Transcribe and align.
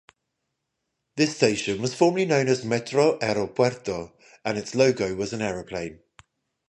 This 1.15 1.35
station 1.35 1.79
was 1.79 1.93
formerly 1.93 2.25
known 2.25 2.47
as 2.47 2.65
Metro 2.65 3.19
Aeropuerto, 3.19 4.11
and 4.43 4.57
its 4.57 4.73
logo 4.73 5.13
was 5.13 5.31
an 5.31 5.43
aeroplane. 5.43 5.99